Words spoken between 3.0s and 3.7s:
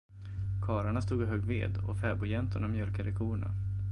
korna.